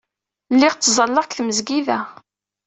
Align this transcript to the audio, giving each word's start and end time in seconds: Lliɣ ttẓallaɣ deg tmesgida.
Lliɣ 0.53 0.73
ttẓallaɣ 0.75 1.25
deg 1.25 1.33
tmesgida. 1.37 1.99